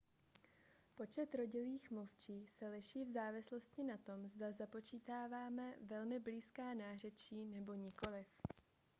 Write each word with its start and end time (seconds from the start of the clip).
počet 0.95 1.35
rodilých 1.35 1.91
mluvčích 1.91 2.51
se 2.51 2.67
liší 2.67 3.05
v 3.05 3.11
závislosti 3.11 3.83
na 3.83 3.97
tom 3.97 4.27
zda 4.29 4.51
započítáme 4.51 5.73
velmi 5.81 6.19
blízká 6.19 6.73
nářečí 6.73 7.45
nebo 7.45 7.73
nikoliv 7.73 8.27